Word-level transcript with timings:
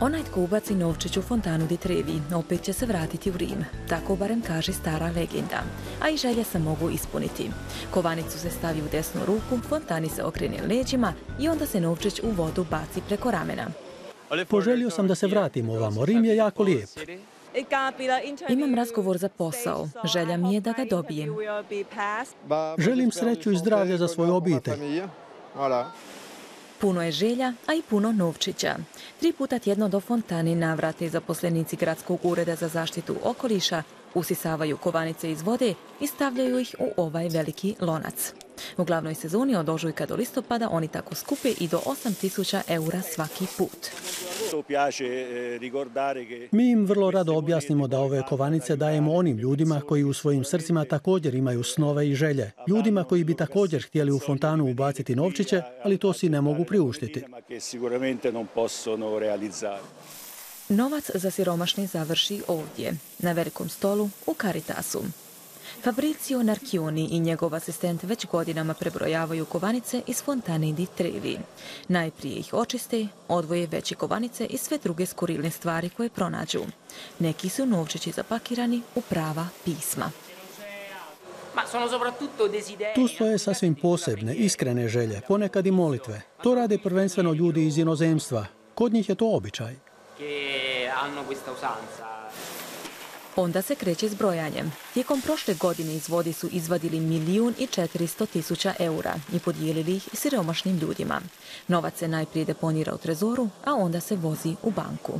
Onaj 0.00 0.22
tko 0.22 0.40
ubaci 0.40 0.74
novčić 0.74 1.16
u 1.16 1.22
fontanu 1.22 1.66
di 1.66 1.76
Trevi, 1.76 2.20
opet 2.34 2.62
će 2.62 2.72
se 2.72 2.86
vratiti 2.86 3.30
u 3.30 3.36
Rim. 3.36 3.64
Tako 3.88 4.16
barem 4.16 4.42
kaže 4.42 4.72
stara 4.72 5.06
legenda. 5.06 5.62
A 6.02 6.08
i 6.08 6.16
želje 6.16 6.44
se 6.44 6.58
mogu 6.58 6.90
ispuniti. 6.90 7.50
Kovanicu 7.90 8.38
se 8.38 8.50
stavi 8.50 8.82
u 8.82 8.88
desnu 8.92 9.20
ruku, 9.26 9.68
fontani 9.68 10.08
se 10.08 10.22
okrene 10.22 10.56
leđima 10.68 11.12
i 11.40 11.48
onda 11.48 11.66
se 11.66 11.80
novčić 11.80 12.20
u 12.22 12.30
vodu 12.30 12.66
baci 12.70 13.00
preko 13.08 13.30
ramena. 13.30 13.66
Poželio 14.48 14.90
sam 14.90 15.08
da 15.08 15.14
se 15.14 15.26
vratim 15.26 15.70
ovamo. 15.70 16.04
Rim 16.04 16.24
je 16.24 16.36
jako 16.36 16.62
lijep. 16.62 16.88
Imam 18.48 18.74
razgovor 18.74 19.18
za 19.18 19.28
posao. 19.28 19.88
Želja 20.04 20.36
mi 20.36 20.54
je 20.54 20.60
da 20.60 20.72
ga 20.72 20.84
dobijem. 20.84 21.36
Želim 22.78 23.10
sreću 23.10 23.52
i 23.52 23.56
zdravlje 23.56 23.98
za 23.98 24.08
svoju 24.08 24.34
obitelj. 24.34 25.02
Puno 26.80 27.02
je 27.02 27.12
želja, 27.12 27.52
a 27.66 27.74
i 27.74 27.82
puno 27.82 28.12
novčića. 28.12 28.76
Tri 29.20 29.32
puta 29.32 29.58
tjedno 29.58 29.88
do 29.88 30.00
fontani 30.00 30.54
navrate 30.54 31.08
zaposlenici 31.08 31.76
Gradskog 31.76 32.20
ureda 32.22 32.56
za 32.56 32.68
zaštitu 32.68 33.16
okoliša, 33.22 33.82
usisavaju 34.14 34.76
kovanice 34.76 35.30
iz 35.30 35.42
vode 35.42 35.74
i 36.00 36.06
stavljaju 36.06 36.58
ih 36.58 36.74
u 36.78 37.02
ovaj 37.02 37.28
veliki 37.28 37.74
lonac. 37.80 38.45
U 38.76 38.84
glavnoj 38.84 39.14
sezoni 39.14 39.56
od 39.56 39.68
ožujka 39.68 40.06
do 40.06 40.16
listopada 40.16 40.68
oni 40.70 40.88
tako 40.88 41.14
skupe 41.14 41.48
i 41.60 41.68
do 41.68 41.78
8000 41.86 42.60
eura 42.68 43.02
svaki 43.02 43.46
put. 43.58 43.90
Mi 46.50 46.70
im 46.70 46.86
vrlo 46.86 47.10
rado 47.10 47.34
objasnimo 47.34 47.86
da 47.86 48.00
ove 48.00 48.22
kovanice 48.28 48.76
dajemo 48.76 49.14
onim 49.14 49.38
ljudima 49.38 49.80
koji 49.80 50.04
u 50.04 50.12
svojim 50.12 50.44
srcima 50.44 50.84
također 50.84 51.34
imaju 51.34 51.62
snove 51.62 52.08
i 52.08 52.14
želje. 52.14 52.52
Ljudima 52.68 53.04
koji 53.04 53.24
bi 53.24 53.36
također 53.36 53.82
htjeli 53.82 54.12
u 54.12 54.18
fontanu 54.18 54.70
ubaciti 54.70 55.16
novčiće, 55.16 55.62
ali 55.84 55.98
to 55.98 56.12
si 56.12 56.28
ne 56.28 56.40
mogu 56.40 56.64
priuštiti. 56.64 57.24
Novac 60.68 61.10
za 61.14 61.30
siromašni 61.30 61.86
završi 61.86 62.42
ovdje, 62.48 62.92
na 63.18 63.32
velikom 63.32 63.68
stolu 63.68 64.10
u 64.26 64.34
Caritasu. 64.34 65.02
Fabrizio 65.82 66.42
Narchioni 66.42 67.08
i 67.10 67.20
njegov 67.20 67.54
asistent 67.54 68.02
već 68.02 68.26
godinama 68.26 68.74
prebrojavaju 68.74 69.44
kovanice 69.44 70.02
iz 70.06 70.22
fontane 70.22 70.72
di 70.72 70.86
Trevi. 70.86 71.38
Najprije 71.88 72.36
ih 72.36 72.54
očiste, 72.54 73.06
odvoje 73.28 73.66
veće 73.66 73.94
kovanice 73.94 74.46
i 74.46 74.58
sve 74.58 74.78
druge 74.78 75.06
skurilne 75.06 75.50
stvari 75.50 75.90
koje 75.90 76.10
pronađu. 76.10 76.60
Neki 77.18 77.48
su 77.48 77.66
novčići 77.66 78.10
zapakirani 78.10 78.82
u 78.94 79.00
prava 79.00 79.48
pisma. 79.64 80.10
Tu 82.94 83.08
stoje 83.08 83.38
sasvim 83.38 83.74
posebne, 83.74 84.34
iskrene 84.34 84.88
želje, 84.88 85.20
ponekad 85.28 85.66
i 85.66 85.70
molitve. 85.70 86.22
To 86.42 86.54
rade 86.54 86.78
prvenstveno 86.78 87.32
ljudi 87.32 87.66
iz 87.66 87.78
inozemstva. 87.78 88.46
Kod 88.74 88.92
njih 88.92 89.08
je 89.08 89.14
to 89.14 89.36
običaj. 89.36 89.76
Onda 93.36 93.62
se 93.62 93.74
kreće 93.74 94.08
s 94.08 94.14
brojanjem. 94.14 94.72
Tijekom 94.94 95.20
prošle 95.20 95.54
godine 95.54 95.94
iz 95.94 96.08
vodi 96.08 96.32
su 96.32 96.48
izvadili 96.52 97.00
milijun 97.00 97.54
i 97.58 97.66
četiristo 97.66 98.26
tisuća 98.26 98.74
eura 98.78 99.14
i 99.32 99.38
podijelili 99.38 99.96
ih 99.96 100.08
siromašnim 100.12 100.78
ljudima. 100.78 101.20
Novac 101.68 101.98
se 101.98 102.08
najprije 102.08 102.44
deponira 102.44 102.94
u 102.94 102.98
trezoru, 102.98 103.48
a 103.64 103.74
onda 103.74 104.00
se 104.00 104.16
vozi 104.16 104.56
u 104.62 104.70
banku. 104.70 105.12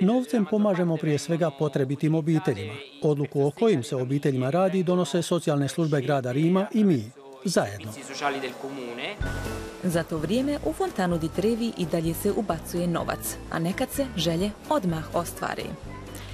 Novcem 0.00 0.46
pomažemo 0.50 0.96
prije 0.96 1.18
svega 1.18 1.50
potrebitim 1.58 2.14
obiteljima. 2.14 2.72
Odluku 3.02 3.46
o 3.46 3.50
kojim 3.50 3.82
se 3.82 3.96
obiteljima 3.96 4.50
radi 4.50 4.82
donose 4.82 5.22
socijalne 5.22 5.68
službe 5.68 6.00
grada 6.00 6.32
Rima 6.32 6.66
i 6.74 6.84
mi, 6.84 7.10
zajedno. 7.44 7.92
Za 9.82 10.02
to 10.02 10.18
vrijeme 10.18 10.58
u 10.64 10.72
fontanu 10.72 11.18
di 11.18 11.28
Trevi 11.28 11.72
i 11.78 11.86
dalje 11.86 12.14
se 12.14 12.32
ubacuje 12.32 12.86
novac, 12.86 13.36
a 13.50 13.58
nekad 13.58 13.90
se 13.90 14.06
želje 14.16 14.50
odmah 14.68 15.04
ostvari. 15.14 15.64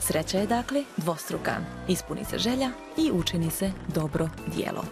Sreća 0.00 0.38
je 0.38 0.46
dakle 0.46 0.84
dvostruka. 0.96 1.56
Ispuni 1.88 2.24
se 2.24 2.38
želja 2.38 2.70
i 2.96 3.10
učini 3.12 3.50
se 3.50 3.72
dobro 3.94 4.28
dijelo. 4.56 4.84